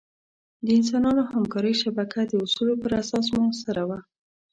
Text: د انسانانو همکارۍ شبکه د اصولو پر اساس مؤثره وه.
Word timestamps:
د 0.65 0.67
انسانانو 0.79 1.21
همکارۍ 1.33 1.73
شبکه 1.83 2.19
د 2.25 2.33
اصولو 2.45 2.73
پر 2.83 2.91
اساس 3.01 3.25
مؤثره 3.37 3.83
وه. 3.89 3.99